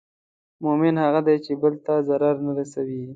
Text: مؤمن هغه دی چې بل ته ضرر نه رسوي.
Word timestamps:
مؤمن 0.63 0.95
هغه 1.05 1.21
دی 1.27 1.35
چې 1.45 1.51
بل 1.61 1.73
ته 1.85 1.93
ضرر 2.07 2.35
نه 2.45 2.51
رسوي. 2.57 3.03